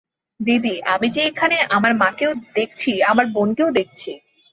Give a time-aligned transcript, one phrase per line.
[0.39, 4.11] দিদি, আমি যে এখানে আমার মাকেও দেখছি আমার বোনকেও দেখছি।